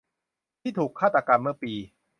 [0.61, 1.73] ที่ถูกฆาตกรรมเมื่อปี